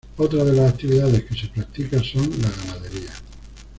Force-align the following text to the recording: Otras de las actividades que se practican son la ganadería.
Otras 0.17 0.47
de 0.47 0.53
las 0.53 0.71
actividades 0.73 1.25
que 1.25 1.35
se 1.35 1.47
practican 1.49 2.03
son 2.03 2.27
la 2.41 2.49
ganadería. 2.49 3.11